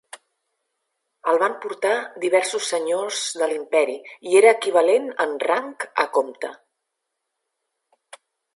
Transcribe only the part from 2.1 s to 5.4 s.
diversos senyors de l'imperi i era equivalent en